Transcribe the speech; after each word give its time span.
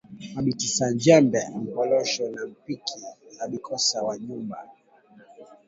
Ma 0.33 0.39
bintu 0.45 0.67
saa 0.75 0.93
njembe, 0.97 1.41
mposholo, 1.63 2.29
na 2.35 2.43
mpiki 2.53 2.97
abikosake 3.43 4.01
mu 4.05 4.13
nyumba 4.23 4.57